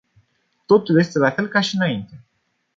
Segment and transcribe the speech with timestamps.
[0.65, 2.23] Totul este la fel ca și înainte.